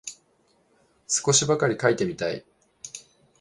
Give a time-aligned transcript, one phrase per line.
[1.07, 2.43] 少しばかり書いてみたい